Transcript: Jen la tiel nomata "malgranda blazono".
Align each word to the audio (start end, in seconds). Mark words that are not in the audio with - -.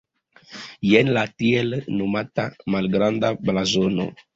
Jen 0.93 1.11
la 1.19 1.25
tiel 1.43 1.77
nomata 2.01 2.49
"malgranda 2.77 3.35
blazono". 3.49 4.15